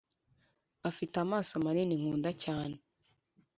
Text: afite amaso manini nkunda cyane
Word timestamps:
afite 0.89 1.15
amaso 1.25 1.53
manini 1.63 1.93
nkunda 2.01 2.31
cyane 2.43 2.77